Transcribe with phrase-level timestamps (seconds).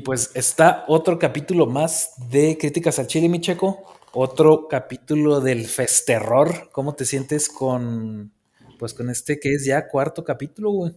[0.00, 3.80] Y pues está otro capítulo más de Críticas al Chile, mi checo.
[4.14, 6.70] Otro capítulo del Festerror.
[6.72, 8.32] ¿Cómo te sientes con,
[8.78, 10.92] pues con este que es ya cuarto capítulo, güey?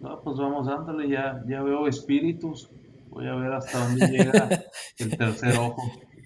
[0.00, 2.70] No, pues vamos dándole, ya, ya veo espíritus.
[3.10, 4.48] Voy a ver hasta dónde llega
[5.00, 5.82] el tercer ojo.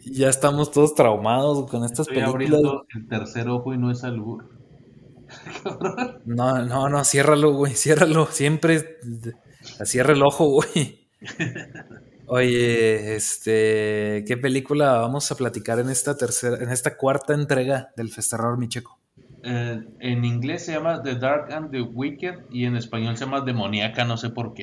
[0.07, 2.61] Ya estamos todos traumados con estas Estoy películas.
[2.61, 4.49] abriendo el tercer ojo y no es albur.
[6.27, 8.27] No, no, no, ciérralo, güey, ciérralo.
[8.27, 9.01] Siempre
[9.83, 11.09] cierra el ojo, güey.
[12.33, 18.09] Oye, este, ¿qué película vamos a platicar en esta tercera, en esta cuarta entrega del
[18.09, 19.01] Festerror Micheco?
[19.43, 23.41] Eh, en inglés se llama The Dark and the Wicked y en español se llama
[23.41, 24.63] Demoníaca, no sé por qué.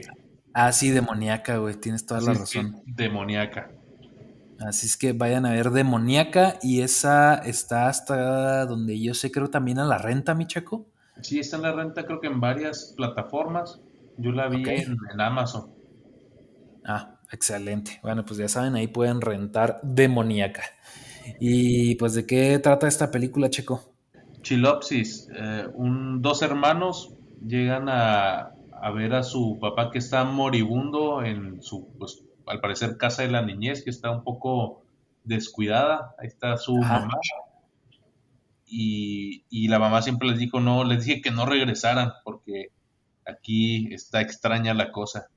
[0.53, 2.83] Ah, sí, demoníaca, güey, tienes toda la Así es razón.
[2.85, 3.69] Demoníaca.
[4.61, 9.49] Así es que vayan a ver demoníaca y esa está hasta donde yo sé, creo
[9.49, 10.87] también a la renta, Micheco.
[11.21, 13.81] Sí, está en la renta creo que en varias plataformas.
[14.17, 15.69] Yo la vi en Amazon.
[16.85, 17.99] Ah, excelente.
[18.03, 20.63] Bueno, pues ya saben, ahí pueden rentar demoníaca.
[21.39, 23.93] Y pues, ¿de qué trata esta película, Checo?
[24.41, 27.13] Chilopsis, eh, un, dos hermanos
[27.45, 32.97] llegan a, a ver a su papá que está moribundo en su, pues, al parecer,
[32.97, 34.83] casa de la niñez, que está un poco
[35.23, 36.15] descuidada.
[36.17, 37.01] Ahí está su Ajá.
[37.01, 37.15] mamá.
[38.65, 42.67] Y, y la mamá siempre les dijo, no, les dije que no regresaran porque
[43.25, 45.27] aquí está extraña la cosa.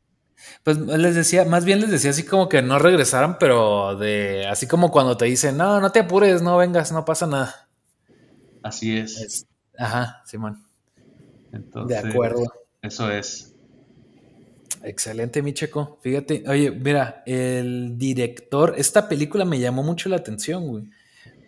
[0.65, 4.67] Pues les decía, más bien les decía así como que no regresaran, pero de así
[4.67, 7.69] como cuando te dicen, no, no te apures, no vengas, no pasa nada.
[8.63, 9.17] Así es.
[9.21, 9.47] Es-
[9.79, 10.63] ajá, Simón.
[11.87, 12.45] De acuerdo.
[12.83, 13.55] Eso es.
[14.83, 15.99] Excelente, mi checo.
[16.03, 20.85] Fíjate, oye, mira, el director, esta película me llamó mucho la atención, güey,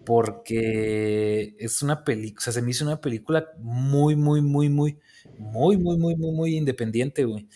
[0.05, 4.99] porque es una película, o sea, se me hizo una película muy, muy, muy, muy,
[5.39, 7.49] muy, muy, muy, muy, muy independiente, güey.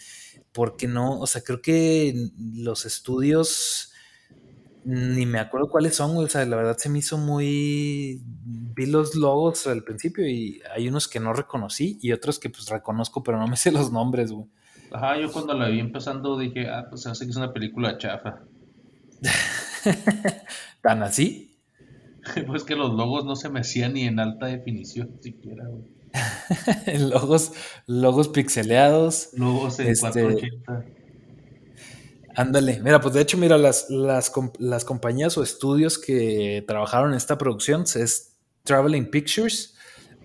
[0.56, 3.92] Porque no, o sea, creo que los estudios,
[4.86, 8.86] ni me acuerdo cuáles son, güey, o sea, la verdad se me hizo muy, vi
[8.86, 13.22] los logos al principio y hay unos que no reconocí y otros que pues reconozco,
[13.22, 14.46] pero no me sé los nombres, güey.
[14.90, 17.98] Ajá, yo cuando la vi empezando dije, ah, pues se hace que es una película
[17.98, 18.40] chafa.
[20.80, 21.52] ¿Tan así?
[22.46, 25.95] Pues que los logos no se me hacían ni en alta definición siquiera, güey.
[26.98, 27.52] logos,
[27.86, 29.30] logos pixeleados.
[29.34, 30.84] Logos en Este, 480.
[32.36, 37.16] Ándale, mira, pues de hecho, mira, las, las, las compañías o estudios que trabajaron en
[37.16, 39.74] esta producción es Traveling Pictures,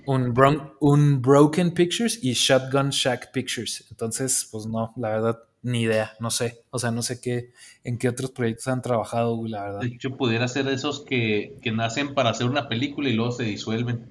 [0.05, 0.33] un,
[0.81, 3.85] un Broken Pictures y Shotgun Shack Pictures.
[3.91, 6.63] Entonces, pues no, la verdad, ni idea, no sé.
[6.69, 7.51] O sea, no sé qué,
[7.85, 9.79] en qué otros proyectos han trabajado, la verdad.
[9.79, 13.31] De hecho, pudiera ser de esos que, que nacen para hacer una película y luego
[13.31, 14.09] se disuelven.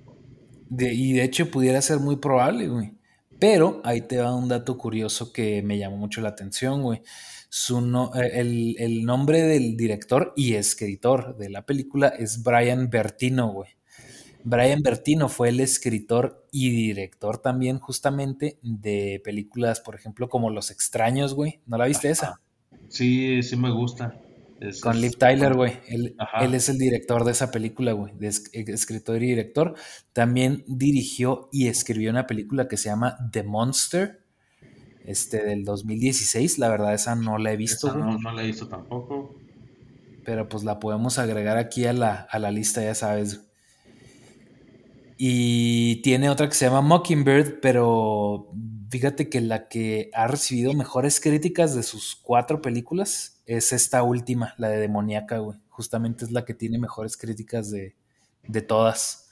[0.70, 2.94] De, y de hecho pudiera ser muy probable, güey.
[3.38, 7.02] Pero ahí te va un dato curioso que me llamó mucho la atención, güey.
[7.48, 13.50] Su no, el, el, nombre del director y escritor de la película es Brian Bertino,
[13.52, 13.70] güey.
[14.44, 20.70] Brian Bertino fue el escritor y director también justamente de películas, por ejemplo, como Los
[20.70, 21.60] Extraños, güey.
[21.66, 22.40] ¿No la viste esa?
[22.88, 24.16] Sí, sí me gusta.
[24.60, 25.72] Es, Con Liv Tyler, güey.
[25.88, 28.12] Él, él, es el director de esa película, güey.
[28.20, 29.74] Es, escritor y director.
[30.12, 34.20] También dirigió y escribió una película que se llama The Monster.
[35.06, 36.58] Este, del 2016.
[36.58, 39.34] La verdad, esa no la he visto, esa no, no, la he visto tampoco.
[40.26, 43.50] Pero pues la podemos agregar aquí a la, a la lista, ya sabes.
[45.16, 48.52] Y tiene otra que se llama Mockingbird, pero
[48.90, 54.54] fíjate que la que ha recibido mejores críticas de sus cuatro películas es esta última,
[54.58, 55.58] la de Demoníaca, güey.
[55.68, 57.96] Justamente es la que tiene mejores críticas de,
[58.46, 59.28] de todas.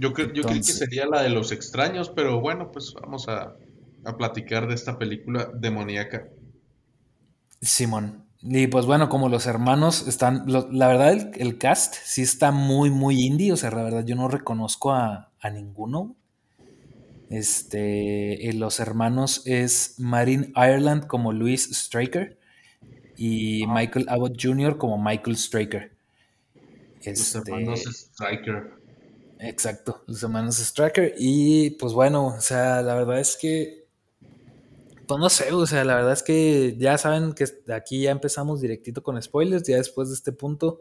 [0.00, 3.28] Yo, cre Entonces, yo creí que sería la de los extraños, pero bueno, pues vamos
[3.28, 3.54] a,
[4.04, 6.26] a platicar de esta película demoníaca.
[7.60, 8.24] Simón.
[8.40, 12.50] Y pues bueno, como los hermanos están, lo, la verdad el, el, cast sí está
[12.50, 16.16] muy, muy indie, o sea, la verdad yo no reconozco a, a ninguno.
[17.28, 22.38] Este, los hermanos es Marin Ireland como Louis Straker
[23.16, 24.76] y Michael Abbott Jr.
[24.76, 25.92] como Michael Straker.
[27.02, 28.72] Este, los hermanos Striker.
[29.38, 31.14] Exacto, los hermanos Straker.
[31.18, 33.84] Y pues bueno, o sea, la verdad es que
[35.06, 38.60] pues no sé, o sea, la verdad es que ya saben que aquí ya empezamos
[38.60, 40.80] directito con spoilers, ya después de este punto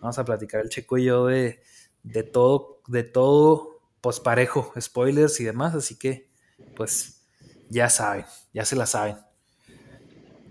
[0.00, 1.60] vamos a platicar el checo y yo de,
[2.02, 6.28] de todo, de todo posparejo, spoilers y demás, así que
[6.76, 7.22] pues
[7.68, 9.16] ya saben, ya se la saben.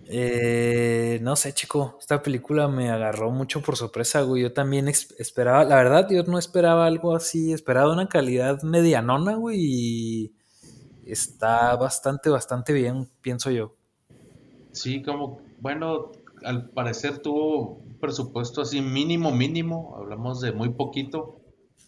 [0.08, 4.44] Eh, no sé, chico, esta película me agarró mucho por sorpresa, güey.
[4.44, 9.60] Yo también esperaba, la verdad, yo no esperaba algo así, esperaba una calidad medianona, güey,
[9.62, 10.34] y
[11.06, 13.76] está bastante, bastante bien, pienso yo.
[14.72, 16.12] Sí, como, bueno,
[16.44, 21.40] al parecer tuvo un presupuesto así mínimo, mínimo, hablamos de muy poquito,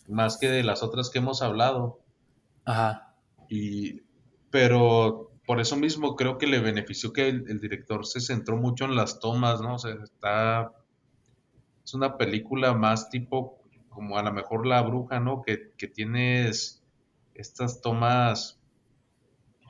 [0.07, 1.99] más que de las otras que hemos hablado.
[2.63, 3.15] Ajá.
[3.49, 4.01] Y,
[4.49, 8.95] pero por eso mismo creo que le benefició que el, director se centró mucho en
[8.95, 9.75] las tomas, ¿no?
[9.75, 10.71] O sea, está...
[11.83, 13.59] Es una película más tipo
[13.89, 15.41] como a lo mejor La Bruja, ¿no?
[15.43, 16.83] Que, que tienes
[17.35, 18.59] estas tomas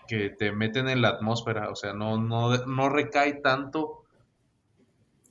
[0.07, 4.03] que te meten en la atmósfera, o sea, no, no, no recae tanto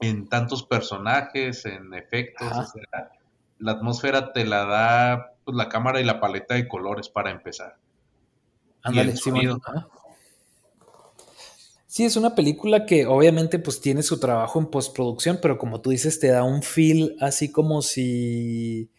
[0.01, 3.11] en tantos personajes, en efectos, o sea,
[3.59, 7.77] la atmósfera te la da pues, la cámara y la paleta de colores para empezar.
[8.83, 9.31] Ándale, Sí,
[12.03, 16.19] es una película que obviamente pues tiene su trabajo en postproducción, pero como tú dices,
[16.19, 18.91] te da un feel así como si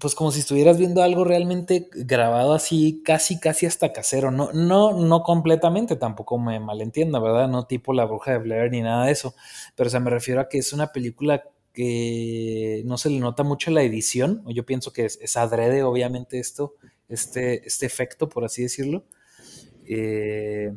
[0.00, 4.30] pues como si estuvieras viendo algo realmente grabado así, casi, casi hasta casero.
[4.30, 7.48] No, no, no completamente, tampoco me malentienda, ¿verdad?
[7.48, 9.34] No tipo La Bruja de Blair ni nada de eso.
[9.76, 13.42] Pero o sea, me refiero a que es una película que no se le nota
[13.42, 14.42] mucho la edición.
[14.46, 16.74] Yo pienso que es, adrede, obviamente, esto,
[17.08, 19.04] este, este efecto, por así decirlo.
[19.86, 20.74] Eh,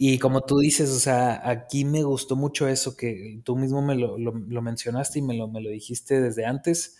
[0.00, 3.96] y como tú dices, o sea, aquí me gustó mucho eso que tú mismo me
[3.96, 4.16] lo,
[4.62, 6.96] mencionaste y me lo, me lo dijiste desde antes,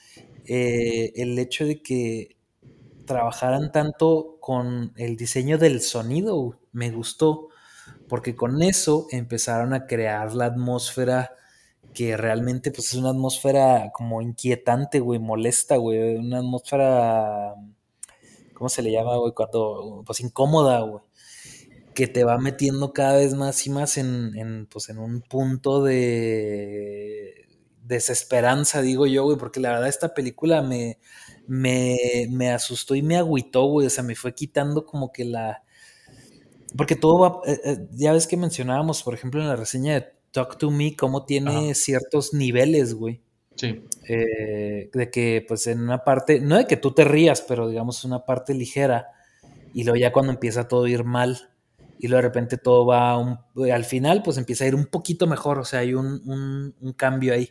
[0.47, 2.37] eh, el hecho de que
[3.05, 7.51] trabajaran tanto con el diseño del sonido, me gustó,
[8.09, 11.31] porque con eso empezaron a crear la atmósfera
[11.95, 17.55] que realmente pues es una atmósfera como inquietante, güey, molesta, güey, una atmósfera,
[18.55, 19.33] ¿cómo se le llama, güey?
[19.35, 21.08] Cuando, pues incómoda, güey
[21.99, 27.49] que te va metiendo cada vez más y más en, pues, en un punto de
[27.83, 31.01] desesperanza, digo yo, güey, porque la verdad esta película me,
[31.49, 35.65] me, asustó y me agüitó, güey, o sea, me fue quitando como que la...
[36.77, 40.07] Porque todo va, eh, eh, ya ves que mencionábamos, por ejemplo, en la reseña de
[40.31, 43.23] Talk to Me, cómo tiene ciertos niveles, güey.
[43.57, 43.83] Sí.
[44.09, 48.05] Eh, de que, pues, en una parte, no de que tú te rías, pero digamos
[48.05, 49.09] una parte ligera,
[49.75, 51.51] y luego ya cuando empieza todo a ir mal,
[51.99, 55.59] y luego de repente todo va, al final pues empieza a ir un poquito mejor,
[55.59, 57.51] o sea, hay un, cambio ahí.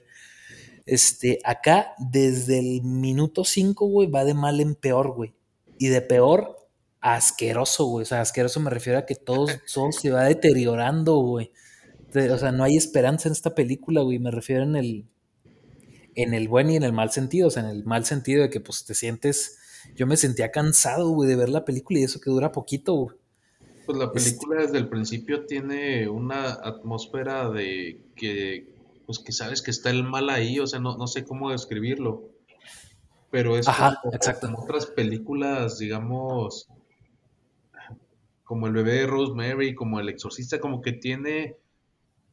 [0.85, 5.35] Este, acá desde el minuto 5, güey, va de mal en peor, güey.
[5.77, 6.55] Y de peor
[7.01, 8.03] a asqueroso, güey.
[8.03, 11.51] O sea, asqueroso me refiero a que todo, todo se va deteriorando, güey.
[12.31, 14.17] O sea, no hay esperanza en esta película, güey.
[14.17, 15.05] Me refiero en el,
[16.15, 17.49] en el buen y en el mal sentido.
[17.49, 19.57] O sea, en el mal sentido de que pues te sientes...
[19.95, 23.17] Yo me sentía cansado, güey, de ver la película y eso que dura poquito, güey.
[23.87, 28.67] Pues la película desde el principio tiene una atmósfera de que,
[29.05, 32.25] pues que sabes que está el mal ahí, o sea, no, no sé cómo describirlo,
[33.31, 33.65] pero es
[34.41, 36.67] como, otras películas, digamos,
[38.43, 41.55] como El bebé de Rosemary, como El exorcista, como que tiene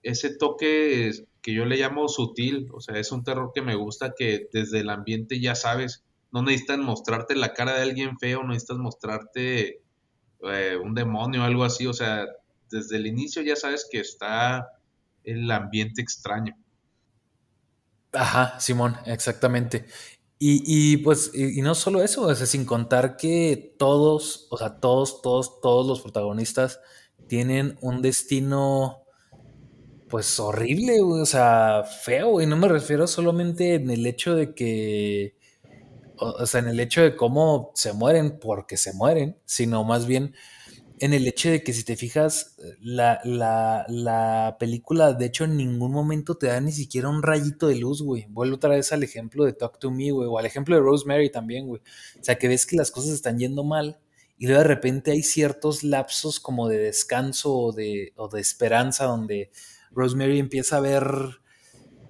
[0.03, 4.13] ese toque que yo le llamo sutil, o sea, es un terror que me gusta
[4.19, 6.03] que desde el ambiente ya sabes,
[6.33, 9.84] no necesitan mostrarte la cara de alguien feo, no necesitas mostrarte
[10.53, 12.27] eh, un demonio o algo así, o sea,
[12.71, 14.69] desde el inicio ya sabes que está
[15.23, 16.57] el ambiente extraño.
[18.13, 19.87] Ajá, Simón, exactamente.
[20.47, 25.61] Y, pues, y, no solo eso, o sin contar que todos, o sea, todos, todos,
[25.63, 26.81] todos los protagonistas
[27.29, 29.05] tienen un destino,
[30.11, 35.39] pues horrible, o sea, feo, y no me refiero solamente en el hecho de que
[36.17, 40.35] o, sea, en el hecho de cómo se mueren porque se mueren, sino más bien
[41.01, 45.93] en el hecho de que si te fijas, la, la, película de hecho en ningún
[45.93, 48.27] momento te da ni siquiera un rayito de luz, güey.
[48.29, 51.31] Vuelvo otra vez al ejemplo de Talk to Me, güey, o al ejemplo de Rosemary
[51.31, 51.83] también, güey.
[52.21, 53.99] O sea, que ves que las cosas están yendo mal
[54.39, 59.05] y luego de repente hay ciertos lapsos como de descanso o de, o de esperanza
[59.05, 59.51] donde
[59.91, 61.05] Rosemary empieza a ver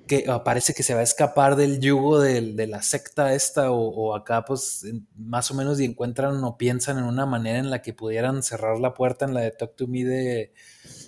[0.07, 4.45] que parece que se va a escapar del yugo de, la secta esta o, acá
[4.45, 8.43] pues más o menos y encuentran o piensan en una manera en la que pudieran
[8.43, 10.53] cerrar la puerta en la de Talk to Me de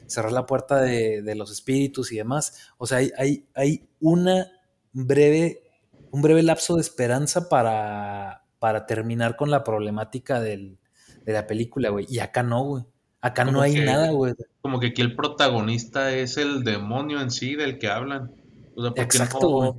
[0.07, 2.73] cerrar la puerta de, los espíritus y demás.
[2.79, 4.51] O sea, hay, hay, una
[4.93, 5.63] breve,
[6.11, 10.79] un breve lapso de esperanza para, para terminar con la problemática de
[11.27, 12.07] la película, güey.
[12.09, 12.85] Y acá no, güey.
[13.21, 14.35] Acá no hay nada, güey.
[14.61, 18.33] Como que aquí el protagonista es el demonio en sí del que hablan.
[18.77, 19.77] O sea, Exacto,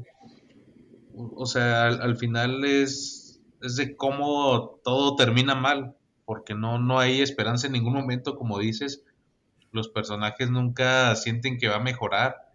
[1.14, 7.22] o sea, al, final es, es de cómo todo termina mal, porque no, no hay
[7.22, 9.04] esperanza en ningún momento, como dices,
[9.72, 12.52] los personajes nunca sienten que va a mejorar,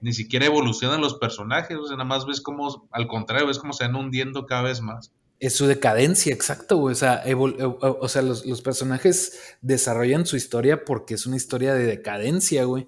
[0.00, 3.72] ni siquiera evolucionan los personajes, o sea, nada más ves como, al contrario, ves cómo
[3.72, 5.12] se van hundiendo cada vez más.
[5.38, 6.92] Es su decadencia, exacto, güey.
[6.92, 11.84] O sea, o sea los, los, personajes desarrollan su historia porque es una historia de
[11.84, 12.86] decadencia, güey.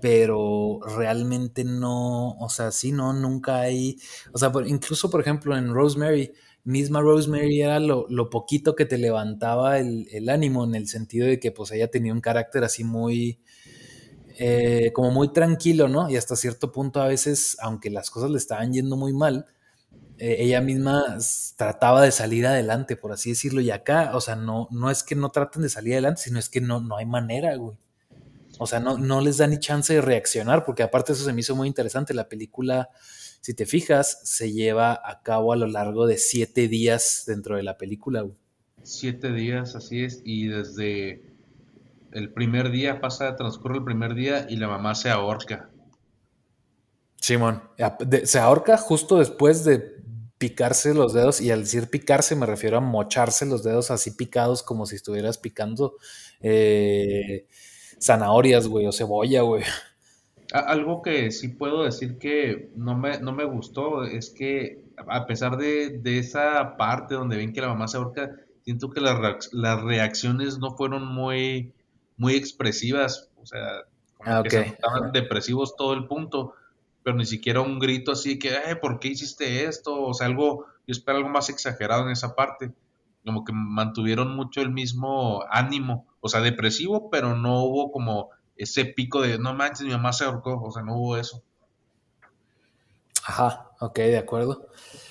[0.00, 3.98] Pero realmente no, o sea, sí, no, nunca hay.
[4.32, 8.84] O sea, por, incluso, por ejemplo, en Rosemary, misma Rosemary era lo, lo poquito que
[8.84, 12.62] te levantaba el, el, ánimo, en el sentido de que, pues, ella tenía un carácter
[12.62, 13.40] así muy.
[14.40, 16.08] Eh, como muy tranquilo, ¿no?
[16.08, 19.46] Y hasta cierto punto, a veces, aunque las cosas le estaban yendo muy mal
[20.18, 21.16] eh, ella misma
[21.56, 25.14] trataba de salir adelante, por así decirlo, y acá, o sea, no, no es que
[25.14, 27.76] no traten de salir adelante, sino es que no, no hay manera, güey.
[28.58, 31.40] O sea, no, no les da ni chance de reaccionar, porque aparte eso se me
[31.40, 32.14] hizo muy interesante.
[32.14, 32.88] La película,
[33.40, 37.62] si te fijas, se lleva a cabo a lo largo de siete días dentro de
[37.62, 38.36] la película, güey.
[38.82, 41.22] Siete días, así es, y desde
[42.12, 45.70] el primer día pasa, transcurre el primer día y la mamá se ahorca.
[47.20, 47.62] Simón,
[48.24, 49.98] se ahorca justo después de
[50.38, 54.62] picarse los dedos, y al decir picarse me refiero a mocharse los dedos así picados
[54.62, 55.96] como si estuvieras picando
[56.40, 57.46] eh,
[58.00, 59.64] zanahorias, güey, o cebolla, güey.
[60.52, 65.56] Algo que sí puedo decir que no me, no me gustó es que a pesar
[65.56, 68.30] de, esa parte donde ven que la mamá se ahorca,
[68.64, 71.72] siento que las, las reacciones no fueron muy,
[72.16, 73.84] muy expresivas, o sea,
[74.16, 76.54] como ah, que se estaban depresivos todo el punto
[77.08, 79.98] pero ni siquiera un grito así que, eh, ¿por qué hiciste esto?
[79.98, 82.70] O sea, algo, yo espero algo más exagerado en esa parte.
[83.24, 88.84] Como que mantuvieron mucho el mismo ánimo, o sea, depresivo, pero no hubo como ese
[88.84, 91.42] pico de, no manches, mi mamá se ahorcó, o sea, no hubo eso.
[93.24, 94.68] Ajá, ok, de acuerdo.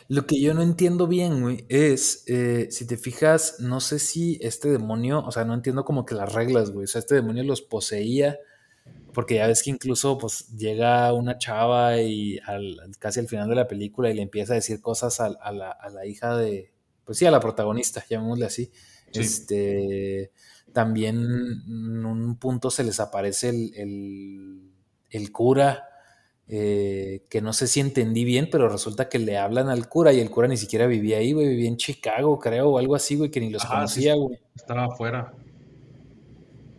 [0.07, 4.37] Lo que yo no entiendo bien, güey, es, eh, si te fijas, no sé si
[4.43, 7.43] este demonio, o sea, no entiendo como que las reglas, güey, o sea, este demonio
[7.43, 8.37] los poseía
[9.17, 12.39] porque ya ves que incluso pues llega una chava y
[12.99, 16.37] casi al final de la película y le empieza a decir cosas a, la, hija
[16.37, 16.71] de,
[17.03, 18.71] pues sí, a la protagonista, llamémosle así.
[19.11, 20.31] Este,
[20.71, 24.71] también en un punto se les aparece el,
[25.09, 25.89] el, cura,
[26.47, 30.19] eh, que no sé si entendí bien, pero resulta que le hablan al cura y
[30.19, 33.31] el cura ni siquiera vivía ahí, güey, vivía en Chicago, creo, o algo así, güey,
[33.31, 34.37] que ni los conocía, güey.
[34.55, 35.33] Estaba afuera.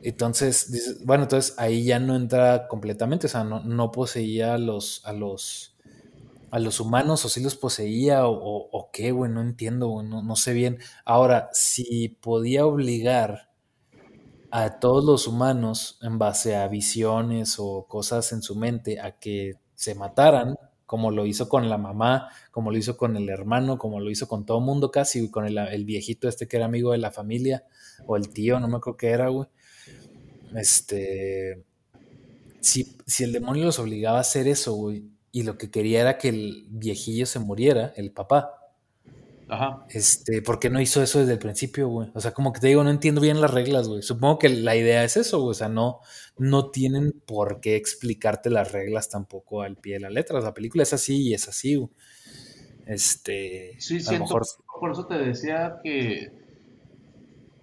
[0.02, 5.12] Entonces, bueno, entonces ahí ya no entra completamente, o sea, no, poseía a los, a
[5.12, 5.76] los,
[6.50, 10.52] a los humanos, o si los poseía, o, qué, güey, no entiendo, güey, no, sé
[10.52, 10.78] bien.
[11.04, 13.48] Ahora, si podía obligar
[14.50, 19.58] a todos los humanos en base a visiones o cosas en su mente a que
[19.74, 24.00] se mataran, como lo hizo con la mamá, como lo hizo con el hermano, como
[24.00, 26.98] lo hizo con todo mundo casi, con el, el, viejito este que era amigo de
[26.98, 27.64] la familia,
[28.06, 29.48] o el tío, no me acuerdo qué era, güey
[30.56, 31.64] este,
[32.60, 36.18] si, si el demonio los obligaba a hacer eso, güey, y lo que quería era
[36.18, 38.54] que el viejillo se muriera, el papá.
[39.48, 39.86] Ajá.
[39.88, 42.10] Este, ¿por qué no hizo eso desde el principio, güey?
[42.14, 44.02] O sea, como que te digo, no entiendo bien las reglas, güey.
[44.02, 45.52] Supongo que la idea es eso, güey.
[45.52, 46.00] O sea, no,
[46.36, 50.40] no tienen por qué explicarte las reglas tampoco al pie de la letra.
[50.40, 51.90] La película es así y es así, güey.
[52.86, 53.76] Este.
[53.78, 54.46] Sí, siento, mejor...
[54.80, 56.30] por eso te decía que.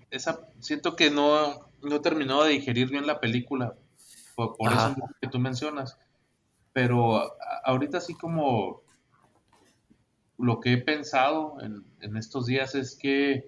[0.09, 3.75] Esa, siento que no, no he terminado de digerir bien la película,
[4.35, 5.97] por, eso que tú mencionas.
[6.73, 8.81] Pero ahorita sí como
[10.37, 13.45] lo que he pensado en, estos días es que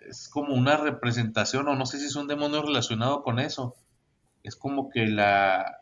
[0.00, 3.74] es como una representación, o no sé si es un demonio relacionado con eso.
[4.42, 5.78] Es como que la,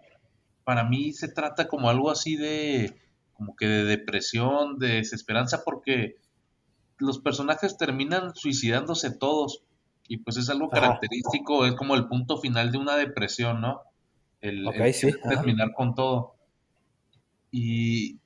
[0.65, 3.01] para mí se trata como algo así de,
[3.33, 6.17] como que de depresión, de desesperanza, porque
[6.99, 9.65] los personajes terminan suicidándose todos
[10.11, 13.83] y pues es algo característico, es como el punto final de una depresión, ¿no?
[14.41, 14.67] El,
[15.23, 16.35] terminar con todo.
[17.53, 18.19] Y,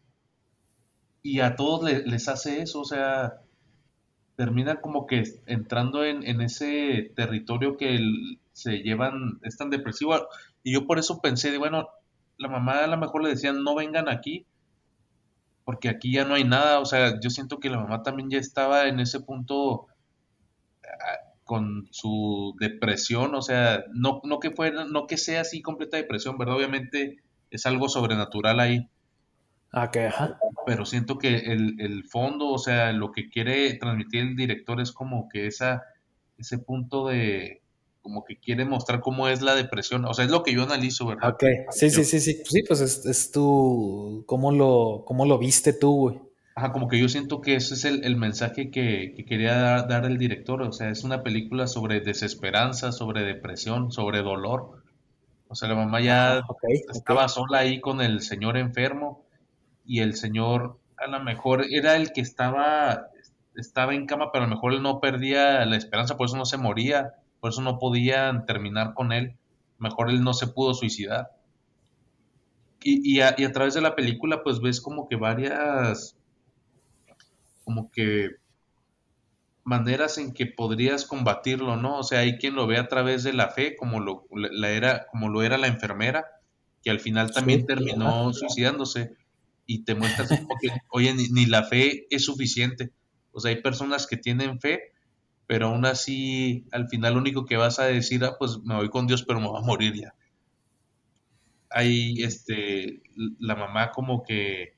[1.22, 3.34] y a todos les hace eso, o sea,
[4.34, 8.00] termina como que entrando en, ese territorio que
[8.52, 10.26] se llevan, es tan depresivo.
[10.62, 11.88] Y yo por eso pensé, de, bueno,
[12.38, 14.46] la mamá a lo mejor le decían, no vengan aquí,
[15.66, 18.38] porque aquí ya no hay nada, o sea, yo siento que la mamá también ya
[18.38, 19.88] estaba en ese punto
[21.44, 26.38] con su depresión, o sea, no, no que fuera, no que sea así completa depresión,
[26.38, 26.56] ¿verdad?
[26.56, 27.18] Obviamente
[27.50, 28.88] es algo sobrenatural ahí.
[29.70, 30.38] Ah, que ajá.
[30.66, 34.92] Pero siento que el, el, fondo, o sea, lo que quiere transmitir el director es
[34.92, 35.82] como que esa,
[36.38, 37.60] ese punto de,
[38.00, 41.06] como que quiere mostrar cómo es la depresión, o sea, es lo que yo analizo,
[41.06, 41.30] ¿verdad?
[41.30, 45.72] Ok, sí, sí, sí, sí, sí, pues es, es tu, cómo lo, cómo lo viste
[45.72, 46.20] tú, güey.
[46.56, 50.62] Ajá, como que yo siento que ese es el, mensaje que, quería dar, el director.
[50.62, 54.82] O sea, es una película sobre desesperanza, sobre depresión, sobre dolor.
[55.49, 56.42] O sea, la mamá ya ah,
[56.92, 59.25] estaba sola ahí con el señor enfermo
[59.84, 63.08] y el señor a lo mejor era el que estaba
[63.56, 66.44] estaba en cama, pero a lo mejor él no perdía la esperanza, por eso no
[66.44, 69.37] se moría, por eso no podían terminar con él.
[69.78, 71.30] Mejor él no se pudo suicidar.
[72.87, 76.18] Y, a, y a través de la película, pues ves como que varias,
[77.64, 78.30] como que
[79.64, 81.99] maneras en que podrías combatirlo, ¿no?
[81.99, 85.06] O sea, hay quien lo ve a través de la fe, como lo, la era,
[85.11, 86.26] como lo era la enfermera,
[86.83, 89.16] que al final también terminó suicidándose,
[89.66, 92.92] y te muestras que, oye, ni, la fe es suficiente.
[93.33, 94.92] O sea, hay personas que tienen fe,
[95.47, 98.90] pero aún así, al final lo único que vas a decir, ah, pues me voy
[98.90, 100.14] con Dios, pero me voy a morir ya.
[101.71, 103.02] Hay, este,
[103.38, 104.75] la mamá como que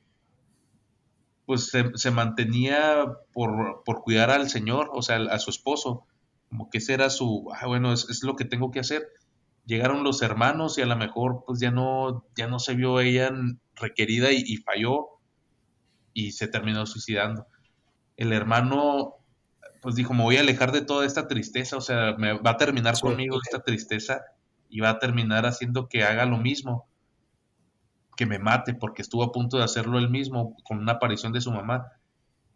[1.47, 6.05] pues se, mantenía por, cuidar al Señor, o sea, a su esposo,
[6.49, 9.07] como que ese era su, ah, bueno, es, lo que tengo que hacer.
[9.65, 13.33] Llegaron los hermanos y a lo mejor pues ya no, ya no se vio ella
[13.75, 15.07] requerida y, falló
[16.13, 17.47] y se terminó suicidando.
[18.17, 19.15] El hermano
[19.83, 22.57] pues dijo, me voy a alejar de toda esta tristeza, o sea, me va a
[22.57, 24.23] terminar conmigo esta tristeza
[24.69, 26.89] y va a terminar haciendo que haga lo mismo
[28.17, 31.41] que me mate porque estuvo a punto de hacerlo él mismo con una aparición de
[31.41, 31.93] su mamá.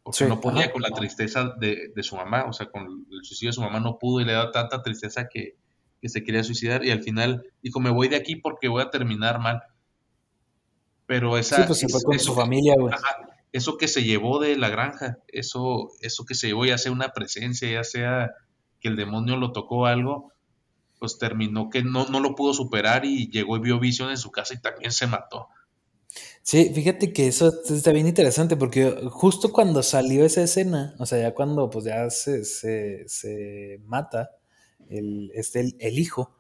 [0.02, 3.54] Porque no podía con la tristeza de, su mamá, o sea, con el suicidio de
[3.54, 5.56] su mamá no pudo y le da tanta tristeza que,
[6.02, 9.38] se quería suicidar y al final dijo, me voy de aquí porque voy a terminar
[9.38, 9.62] mal.
[11.04, 11.56] Pero esa...
[11.56, 12.94] Sí, pues se fue con su familia, güey.
[13.52, 17.10] eso que se llevó de la granja, eso, eso que se llevó, ya sea una
[17.10, 18.30] presencia, ya sea
[18.80, 20.32] que el demonio lo tocó algo,
[21.00, 24.30] pues terminó que no, no lo pudo superar y llegó y vio visión en su
[24.30, 25.48] casa y también se mató.
[26.42, 31.20] Sí, fíjate que eso está bien interesante porque justo cuando salió esa escena, o sea,
[31.20, 34.30] ya cuando pues ya se, se, mata
[34.88, 36.36] el, este, el, hijo,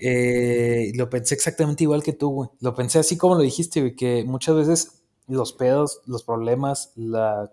[0.00, 2.50] eh, lo pensé exactamente igual que tú, güey.
[2.60, 7.52] Lo pensé así como lo dijiste, güey, que muchas veces los pedos, los problemas, la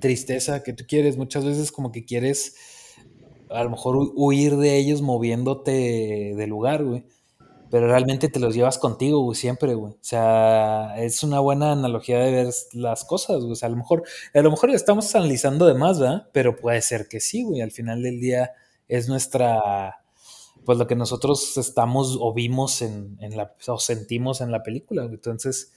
[0.00, 2.56] tristeza que tú quieres, muchas veces como que quieres
[3.54, 7.04] a lo mejor huir de ellos moviéndote de lugar, güey.
[7.70, 9.94] Pero realmente te los llevas contigo, güey, siempre, güey.
[9.94, 13.52] O sea, es una buena analogía de ver las cosas, güey.
[13.52, 14.02] O sea, a lo mejor,
[14.34, 16.28] a lo mejor estamos analizando de más, ¿verdad?
[16.32, 17.62] Pero puede ser que sí, güey.
[17.62, 18.52] Al final del día
[18.88, 20.02] es nuestra,
[20.66, 25.04] pues lo que nosotros estamos o vimos en, en la, o sentimos en la película.
[25.04, 25.72] Entonces,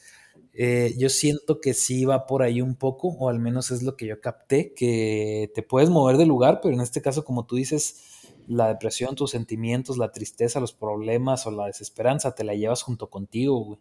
[0.53, 3.97] eh, yo siento que sí va por ahí un poco, o al menos es lo
[3.97, 7.57] que yo capté, que te puedes mover de lugar, pero en este caso, como tú
[7.57, 12.83] dices, la depresión, tus sentimientos, la tristeza, los problemas o la desesperanza, te la llevas
[12.83, 13.79] junto contigo, güey.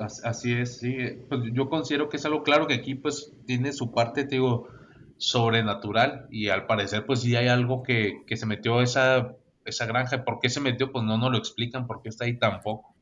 [0.00, 0.96] Así es, sí.
[1.28, 4.68] Pues yo considero que es algo claro que aquí pues tiene su parte, te digo,
[5.16, 10.24] sobrenatural y al parecer pues sí hay algo que, se metió esa, esa granja.
[10.24, 10.92] ¿Por qué se metió?
[10.92, 12.94] Pues no nos lo explican, ¿por qué está ahí tampoco?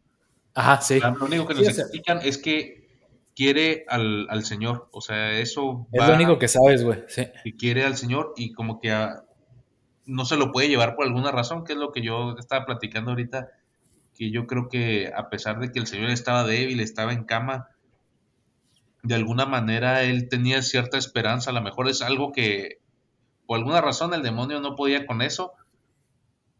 [0.56, 0.98] Ajá, sí.
[1.00, 2.88] Lo único que nos explican es que
[3.36, 4.88] quiere al, Señor.
[4.90, 5.86] O sea, eso.
[5.92, 7.04] Es lo único que sabes, güey.
[7.08, 7.26] Sí.
[7.44, 8.90] Que quiere al Señor y como que
[10.06, 13.10] no se lo puede llevar por alguna razón, que es lo que yo estaba platicando
[13.10, 13.50] ahorita.
[14.14, 17.68] Que yo creo que a pesar de que el Señor estaba débil, estaba en cama,
[19.02, 21.50] de alguna manera él tenía cierta esperanza.
[21.50, 22.80] A lo mejor es algo que
[23.44, 25.52] por alguna razón el demonio no podía con eso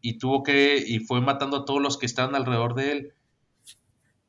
[0.01, 3.13] y tuvo que y fue matando a todos los que estaban alrededor de él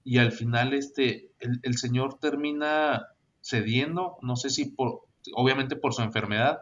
[0.09, 3.09] y al final este, el, señor termina
[3.43, 5.03] cediendo, no sé si por,
[5.35, 6.61] obviamente por su enfermedad,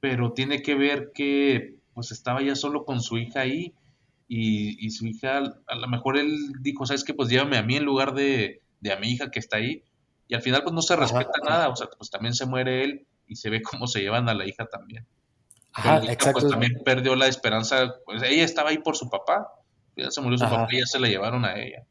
[0.00, 3.74] pero tiene que ver que pues estaba ya solo con su hija ahí
[4.28, 7.12] y, su hija, a lo mejor él dijo, ¿sabes qué?
[7.12, 9.84] Pues llévame a mí en lugar de, a mi hija que está ahí.
[10.26, 13.06] Y al final pues no se respeta nada, o sea, pues también se muere él
[13.26, 15.06] y se ve cómo se llevan a la hija también.
[15.74, 16.40] Ajá, pues, exacto.
[16.40, 19.48] Pues también perdió la esperanza, pues ella estaba ahí por su papá,
[19.96, 21.84] ya se murió su papá y ya se la llevaron a ella.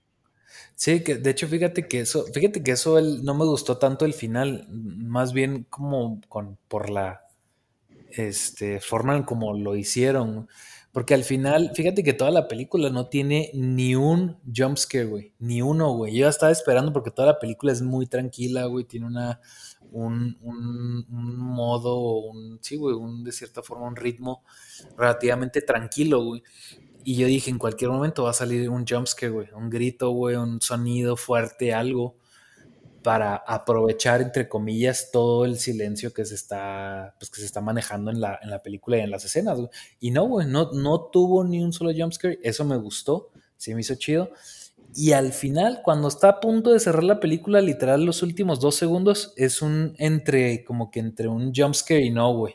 [0.76, 4.14] Sí, que de hecho fíjate que eso, fíjate que eso no me gustó tanto el
[4.14, 7.22] final, más bien como con por la
[8.12, 10.50] este forma en como lo hicieron,
[10.92, 15.62] porque al final, fíjate que toda la película no tiene ni un jumpscare, güey, ni
[15.62, 16.16] uno, güey.
[16.18, 19.42] Yo estaba esperando porque toda la película es muy tranquila, güey, tiene una
[19.92, 24.44] un, un, un modo, un sí, güey, un de cierta forma un ritmo
[24.98, 26.44] relativamente tranquilo, güey.
[27.10, 30.36] Y yo dije, en cualquier momento va a salir un jumpscare, güey, un grito, güey,
[30.36, 32.18] un sonido fuerte, algo,
[33.02, 38.12] para aprovechar, entre comillas, todo el silencio que se está, pues, que se está manejando
[38.12, 39.70] en la, en la película y en las escenas, güey.
[40.00, 43.82] Y no, güey, no, no tuvo ni un solo jumpscare, eso me gustó, sí me
[43.82, 44.30] hizo chido.
[44.94, 48.76] Y al final, cuando está a punto de cerrar la película, literal, los últimos dos
[48.76, 52.54] segundos, es un entre, como que entre un jumpscare y no, güey.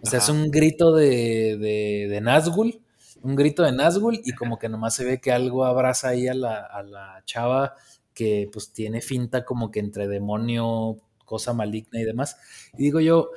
[0.00, 2.85] O sea, es un grito de, de, de Nazgul
[3.22, 6.34] un grito de Nazgul y como que nomás se ve que algo abraza ahí a
[6.34, 7.74] la, chava
[8.14, 12.36] que pues tiene finta como que entre demonio cosa maligna y demás.
[12.78, 13.30] Y digo yo,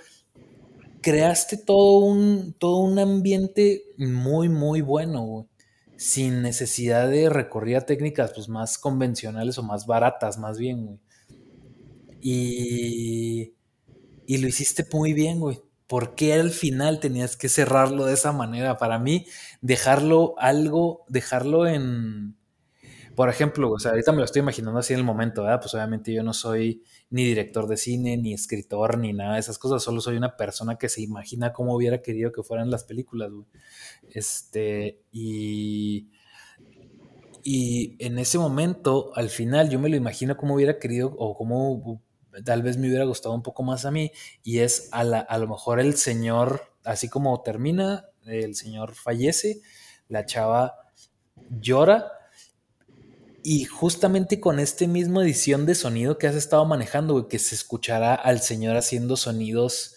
[1.01, 5.45] creaste todo un, todo un ambiente muy, muy bueno, güey,
[5.97, 10.99] sin necesidad de recurrir a técnicas pues, más convencionales o más baratas, más bien, güey.
[12.21, 13.53] Y,
[14.25, 15.61] y lo hiciste muy bien, güey.
[15.89, 18.77] ¿Por qué al final tenías que cerrarlo de esa manera?
[18.77, 19.25] Para mí,
[19.61, 22.37] dejarlo algo, dejarlo en,
[23.15, 25.59] por ejemplo, o sea, ahorita me lo estoy imaginando así en el momento, ¿verdad?
[25.61, 29.57] Pues obviamente yo no soy ni director de cine, ni escritor, ni nada de esas
[29.59, 33.31] cosas, solo soy una persona que se imagina cómo hubiera querido que fueran las películas,
[33.31, 33.45] güey.
[34.11, 36.09] Este, y,
[37.43, 42.01] y en ese momento, al final, yo me lo imagino cómo hubiera querido o cómo
[42.43, 44.11] tal vez me hubiera gustado un poco más a mí,
[44.43, 49.61] y es a, lo mejor el señor, así como termina, el señor fallece,
[50.07, 50.75] la chava
[51.49, 52.11] llora,
[53.43, 58.13] y justamente con este mismo edición de sonido que has estado manejando, que se escuchará
[58.13, 59.95] al señor haciendo sonidos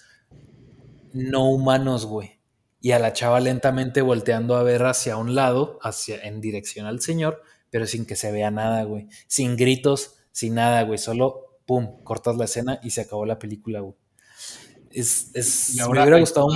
[1.13, 2.41] no humanos, güey.
[2.81, 7.01] Y a la chava lentamente volteando a ver hacia un lado, hacia, en dirección al
[7.01, 9.09] señor, pero sin que se vea nada, güey.
[9.29, 10.99] Sin gritos, sin nada, güey.
[10.99, 13.95] Solo, pum, cortas la escena y se acabó la película, güey.
[14.91, 16.49] Es, es, me hubiera gustado.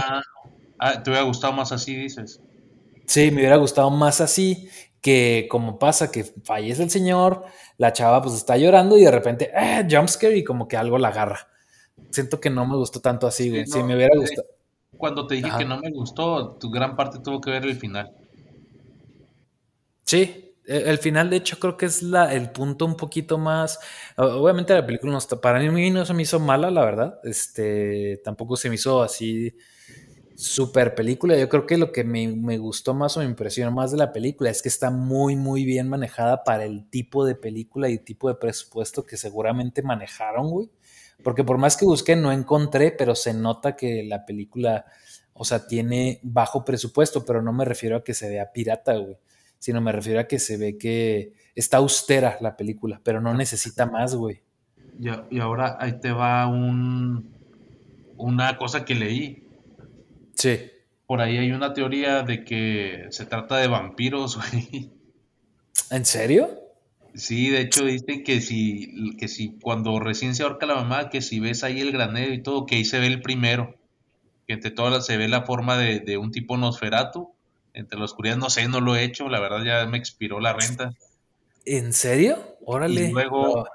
[0.79, 2.41] Ah, ¿Te hubiera gustado más así, dices?
[3.07, 4.69] Sí, me hubiera gustado más así
[5.01, 7.45] que como pasa que fallece el señor,
[7.79, 11.09] la chava pues está llorando y de repente, eh, jumpscare y como que algo la
[11.09, 11.49] agarra.
[12.11, 13.67] Siento que no me gustó tanto así, güey.
[13.67, 14.49] Sí, me hubiera eh, gustado.
[14.97, 18.13] Cuando te dije que no me gustó, tu gran parte tuvo que ver el final.
[20.03, 23.79] Sí, el final de hecho creo que es la, el punto un poquito más...
[24.17, 27.21] Obviamente la película no está, para mí no se me hizo mala, la verdad.
[27.25, 29.55] Este, tampoco se me hizo así
[30.37, 31.37] super película.
[31.37, 34.51] Yo creo que lo que me, gustó más o me impresionó más de la película
[34.51, 38.35] es que está muy, muy bien manejada para el tipo de película y tipo de
[38.37, 40.71] presupuesto que seguramente manejaron, güey.
[41.23, 44.85] Porque por más que busqué, no encontré, pero se nota que la película,
[45.33, 49.17] o sea, tiene bajo presupuesto, pero no me refiero a que se vea pirata, güey.
[49.59, 53.87] Sino me refiero a que se ve que está austera la película, pero no necesita
[53.87, 54.43] más, güey.
[55.01, 57.35] Y, y ahora ahí te va un,
[58.17, 59.47] una cosa que leí
[60.37, 60.71] Sí.
[61.07, 64.91] Por ahí hay una teoría de que se trata de vampiros, güey.
[65.91, 66.49] ¿En serio?
[67.15, 71.23] Sí, de hecho dicen que si, que si cuando recién se ahorca la mamá, que
[71.23, 73.77] si ves ahí el granero y todo, que ahí se ve el primero.
[74.47, 77.35] Que entre todas se ve la forma de, un tipo Nosferatu.
[77.77, 80.55] Entre la oscuridad, no sé, no lo he hecho, la verdad ya me expiró la
[80.55, 80.95] renta.
[81.67, 82.57] ¿En serio?
[82.65, 83.09] Órale.
[83.09, 83.69] Y luego,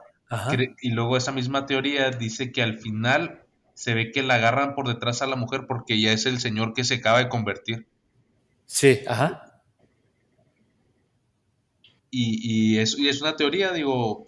[0.81, 3.43] y luego esa misma teoría dice que al final
[3.75, 6.73] se ve que la agarran por detrás a la mujer porque ya es el señor
[6.73, 7.85] que se acaba de convertir.
[8.65, 9.61] Sí, ajá.
[12.09, 14.27] Y, es, es una teoría, digo,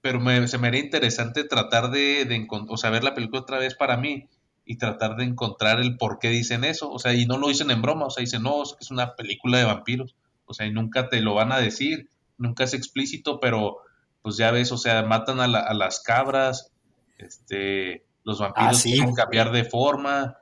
[0.00, 3.74] pero se me haría interesante tratar de, de o sea, ver la película otra vez
[3.74, 4.28] para mí
[4.70, 6.92] y tratar de encontrar el por qué dicen eso.
[6.92, 9.56] O sea, y no lo dicen en broma, o sea, dicen, no, es una película
[9.56, 10.14] de vampiros.
[10.44, 13.78] O sea, y nunca te lo van a decir, nunca es explícito, pero
[14.20, 16.70] pues ya ves, o sea, matan a, a las cabras,
[17.16, 20.36] este, los vampiros ah, pueden cambiar de forma,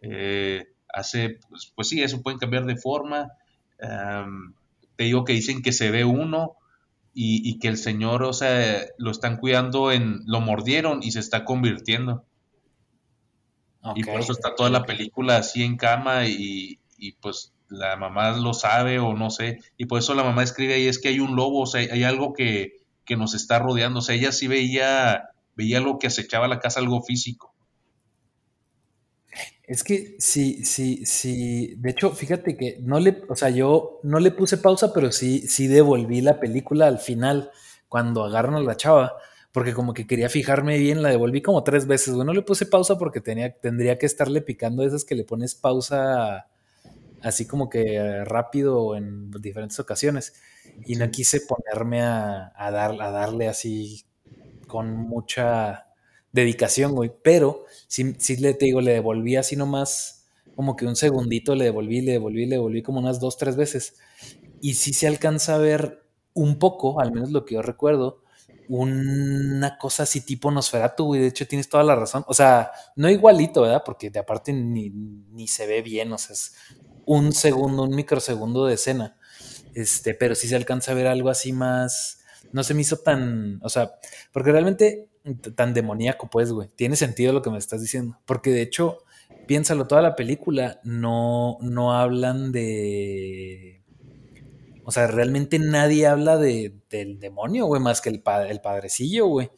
[0.00, 3.32] eh, hace, pues, pues, sí, eso pueden cambiar de forma.
[4.94, 6.54] te digo que dicen que se ve uno
[7.14, 11.44] y, que el señor, o sea, lo están cuidando en, lo mordieron y se está
[11.44, 12.24] convirtiendo.
[13.94, 16.78] Y por eso está toda la película así en cama y,
[17.20, 19.60] pues la mamá lo sabe o no sé.
[19.76, 22.04] Y por eso la mamá escribe ahí es que hay un lobo, o sea, hay
[22.04, 24.00] algo que, que nos está rodeando.
[24.00, 27.54] O sea, ella sí veía veía algo que acechaba la casa, algo físico.
[29.64, 31.74] Es que sí, sí, sí.
[31.76, 35.46] De hecho, fíjate que no le, o sea, yo no le puse pausa, pero sí,
[35.48, 37.50] sí devolví la película al final,
[37.88, 39.14] cuando agarran a la chava,
[39.52, 42.14] porque como que quería fijarme bien, la devolví como tres veces.
[42.14, 45.54] Bueno, no le puse pausa porque tenía, tendría que estarle picando esas que le pones
[45.54, 46.48] pausa
[47.22, 50.34] así como que rápido en diferentes ocasiones.
[50.86, 54.04] Y no quise ponerme a, a, dar, a darle así
[54.66, 55.86] con mucha
[56.32, 57.12] dedicación, güey.
[57.22, 61.64] Pero sí, sí le te digo, le devolví así nomás, como que un segundito le
[61.64, 63.96] devolví, le devolví, le devolví como unas dos, tres veces.
[64.60, 66.02] Y sí se alcanza a ver
[66.34, 68.21] un poco, al menos lo que yo recuerdo,
[68.80, 71.20] una cosa así tipo Nosferatu, güey.
[71.20, 72.24] De hecho, tienes toda la razón.
[72.26, 73.82] O sea, no igualito, ¿verdad?
[73.84, 76.54] Porque de aparte ni, ni se ve bien, o sea, es
[77.04, 79.16] un segundo, un microsegundo de escena.
[79.74, 82.18] Este, pero sí se alcanza a ver algo así más
[82.52, 83.92] no se me hizo tan, o sea,
[84.30, 85.08] porque realmente
[85.54, 86.68] tan demoníaco, pues, güey.
[86.74, 88.18] Tiene sentido lo que me estás diciendo.
[88.26, 88.98] Porque de hecho,
[89.46, 93.81] piénsalo, toda la película no, no hablan de.
[94.84, 99.50] O sea, realmente nadie habla de, del demonio, güey, más que el, el padrecillo, güey.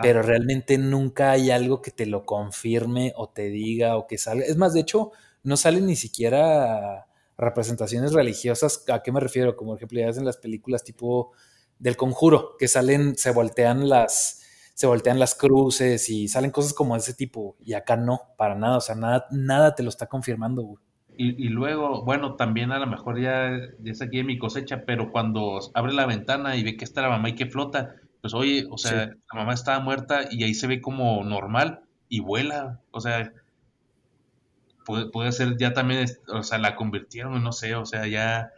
[0.00, 4.44] Pero realmente nunca hay algo que te lo confirme o te diga o que salga.
[4.46, 5.12] Es más, de hecho,
[5.42, 8.84] no salen ni siquiera representaciones religiosas.
[8.88, 9.56] ¿A qué me refiero?
[9.56, 11.32] Como ejemplo, ya en las películas tipo
[11.78, 14.42] del conjuro, que salen, se voltean las,
[14.74, 17.56] se voltean las cruces y salen cosas como ese tipo.
[17.60, 18.78] Y acá no, para nada.
[18.78, 20.85] O sea, nada, nada te lo está confirmando, güey.
[21.18, 25.60] Y, luego, bueno, también a lo mejor ya, es aquí en mi cosecha, pero cuando
[25.74, 28.78] abre la ventana y ve que está la mamá y que flota, pues oye, o
[28.78, 33.32] sea, la mamá estaba muerta y ahí se ve como normal y vuela, o sea,
[34.84, 38.50] puede, puede ser ya también, o sea, la convirtieron, no sé, o sea, ya,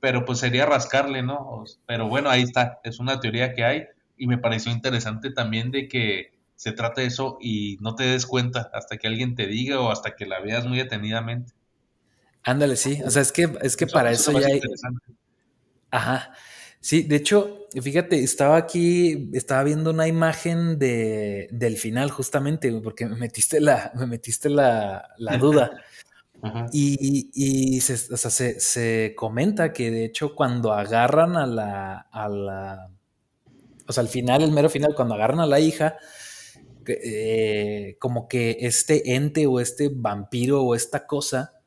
[0.00, 1.64] pero pues sería rascarle, ¿no?
[1.86, 3.84] Pero bueno, ahí está, es una teoría que hay
[4.16, 8.24] y me pareció interesante también de que se trata de eso y no te des
[8.24, 11.54] cuenta hasta que alguien te diga o hasta que la veas muy detenidamente.
[12.44, 13.00] Ándale, sí.
[13.04, 14.60] O sea, es que, es que para eso, ya hay.
[15.90, 16.32] Ajá.
[16.80, 23.06] Sí, de hecho, fíjate, estaba aquí, estaba viendo una imagen de, del final, justamente, porque
[23.06, 25.70] me metiste la, me metiste la, la duda.
[26.42, 26.66] Ajá.
[26.72, 31.98] Y, y se, o sea, se, se, comenta que de hecho cuando agarran a la,
[32.10, 32.90] a la,
[33.86, 35.98] o sea, al final, el mero final, cuando agarran a la hija,
[36.84, 41.61] eh, como que este ente o este vampiro o esta cosa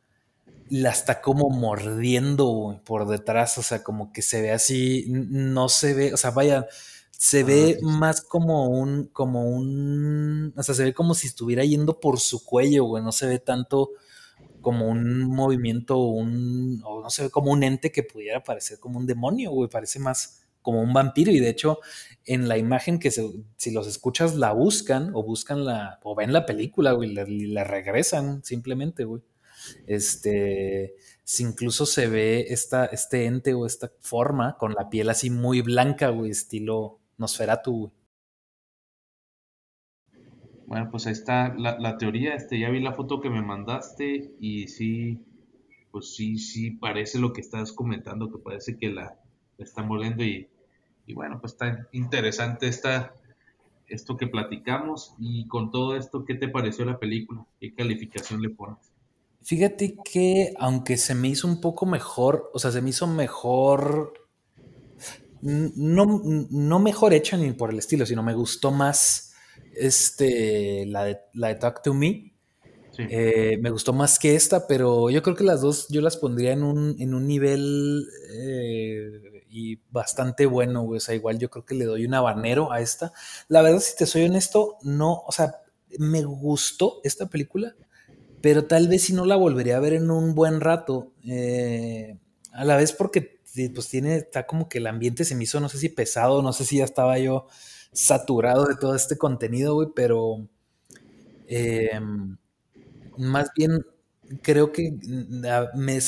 [0.69, 5.93] la está como mordiendo por detrás, o sea, como que se ve así, no se
[5.93, 6.67] ve, o sea, vaya,
[7.12, 11.63] se ah, ve más como un, como un, o sea, se ve como si estuviera
[11.63, 13.91] yendo por su cuello, güey, no se ve tanto
[14.62, 18.99] como un movimiento, un, o no se ve como un ente que pudiera parecer como
[18.99, 21.80] un demonio, güey, parece más como un vampiro y de hecho
[22.25, 26.47] en la imagen que si los escuchas la buscan o buscan la, o ven la
[26.47, 29.21] película, güey, le, le regresan simplemente, güey.
[29.88, 35.30] Este, si incluso se ve esta, este ente o esta forma con la piel así
[35.30, 37.91] muy blanca, güey, estilo Nosferatu.
[40.67, 44.67] Bueno, pues ahí está la, teoría, este, ya vi la foto que me mandaste y
[44.67, 45.19] sí,
[45.91, 49.17] pues sí, sí parece lo que estás comentando, que parece que la,
[49.60, 50.47] están volviendo y,
[51.06, 53.13] y, bueno, pues está interesante esta,
[53.88, 57.45] esto que platicamos y con todo esto, ¿qué te pareció la película?
[57.60, 58.95] ¿Qué calificación le pones?
[59.46, 64.14] Fíjate que aunque se me hizo un poco mejor, o sea, se me hizo mejor,
[65.42, 69.34] no, no mejor hecha ni por el estilo, sino me gustó más
[69.76, 72.34] este, la, de, la de Talk to Me.
[72.98, 76.54] Eh, me gustó más que esta, pero yo creo que las dos yo las pondría
[76.54, 81.76] en un, en un nivel eh, y bastante bueno, O sea, igual yo creo que
[81.76, 83.14] le doy un habanero a esta.
[83.48, 85.58] La verdad, si te soy honesto, no, o sea,
[86.00, 87.76] me gustó esta película,
[88.46, 91.12] pero tal vez si no la volvería a ver en un buen rato.
[91.28, 92.20] Eh,
[92.52, 93.40] a la vez porque
[93.74, 96.54] pues tiene, está como que el ambiente se me hizo, no sé si pesado, no
[96.54, 97.48] sé si ya estaba yo
[97.92, 100.48] saturado de todo este contenido, güey, pero
[101.48, 102.38] em,
[103.18, 103.84] más bien
[104.44, 106.00] creo que mm, me,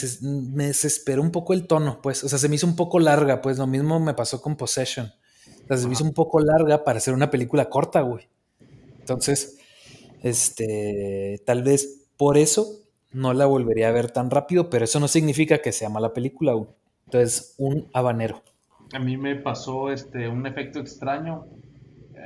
[0.53, 3.41] me desesperó un poco el tono, pues, o sea, se me hizo un poco larga,
[3.41, 5.11] pues lo mismo me pasó con Possession.
[5.63, 8.29] O sea, se me hizo un poco larga para hacer una película corta, güey.
[8.99, 9.57] Entonces,
[10.21, 12.65] este, tal vez por eso
[13.11, 16.53] no la volvería a ver tan rápido, pero eso no significa que sea mala película.
[17.05, 18.43] Entonces, un habanero.
[18.93, 21.45] A mí me pasó este un efecto extraño.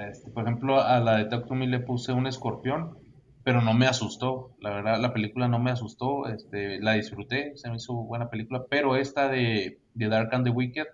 [0.10, 2.98] Este, por ejemplo, a la de Talk Me le puse un escorpión,
[3.44, 4.52] pero no me asustó.
[4.60, 6.28] La verdad, la película no me asustó.
[6.28, 8.66] Este, la disfruté, se me hizo buena película.
[8.70, 10.88] Pero esta de, de Dark and the Wicked,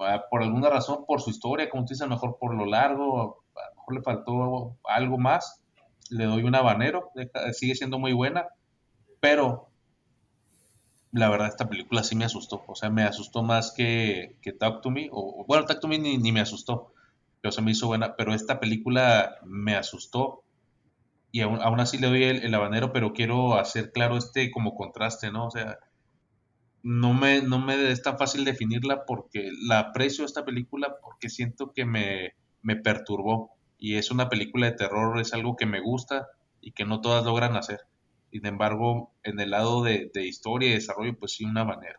[0.00, 3.70] ah, por alguna razón, por su historia, como tú dices, mejor por lo largo, a
[3.70, 5.59] lo mejor le faltó algo más
[6.10, 7.10] le doy un habanero,
[7.52, 8.48] sigue siendo muy buena,
[9.20, 9.70] pero
[11.12, 14.80] la verdad esta película sí me asustó, o sea, me asustó más que, que Talk
[14.82, 16.92] to Me, o bueno, Talk to Me ni, me asustó,
[17.40, 20.44] pero se me hizo buena, pero esta película me asustó
[21.32, 25.46] y aún, así le doy el, habanero, pero quiero hacer claro este como contraste, ¿no?
[25.46, 25.78] O sea,
[26.82, 31.72] no me, no me es tan fácil definirla porque la aprecio esta película porque siento
[31.72, 36.28] que me, me perturbó y es una película de terror, es algo que me gusta
[36.60, 37.80] y que no todas logran hacer.
[38.30, 41.98] Sin embargo, en el lado de, historia y desarrollo, pues sí, una manera.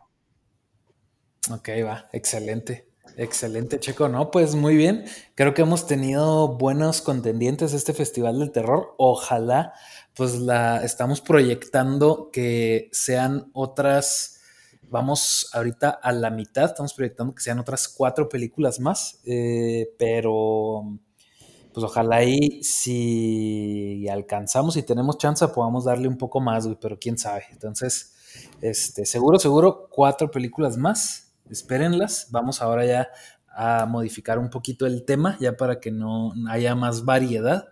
[1.50, 2.86] Ok, va, excelente.
[3.16, 4.08] Excelente, Checo.
[4.08, 5.04] No, pues muy bien.
[5.34, 8.94] Creo que hemos tenido buenos contendientes este Festival del Terror.
[8.96, 9.74] Ojalá,
[10.14, 14.40] pues la estamos proyectando que sean otras.
[14.88, 20.98] Vamos ahorita a la mitad, estamos proyectando que sean otras cuatro películas más, eh, pero
[21.72, 26.98] pues ojalá ahí si alcanzamos y tenemos chance podamos darle un poco más, güey, pero
[26.98, 27.44] quién sabe.
[27.52, 28.14] Entonces,
[28.62, 31.34] Este, seguro, seguro, cuatro películas más.
[31.50, 32.28] Espérenlas.
[32.30, 33.08] Vamos ahora ya
[33.48, 37.68] a modificar un poquito el tema, ya para que no haya más variedad.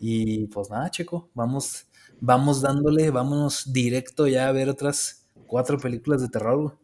[0.00, 1.86] Y pues nada, Checo, vamos,
[2.20, 6.76] vamos dándole, vámonos directo ya a ver otras cuatro películas de terror.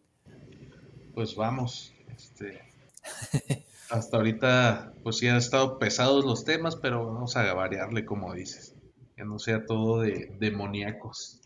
[1.14, 1.92] Pues vamos.
[2.14, 2.60] Este,
[3.90, 8.74] hasta ahorita, pues sí han estado pesados los temas, pero vamos a variarle, como dices.
[9.16, 11.40] Que no sea todo de demoníacos.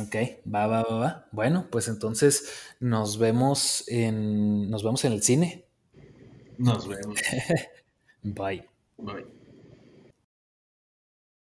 [0.00, 0.16] Ok,
[0.52, 1.28] va, va, va, va.
[1.32, 5.66] Bueno, pues entonces nos vemos en, nos vemos en el cine.
[6.56, 7.20] Nos vemos.
[8.22, 8.66] Bye.
[8.96, 9.41] Bye.